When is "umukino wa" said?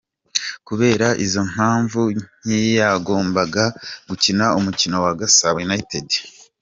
4.59-5.13